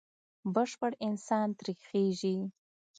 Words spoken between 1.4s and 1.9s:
ترې